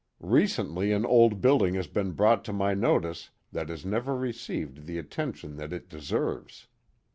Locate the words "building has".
1.41-1.85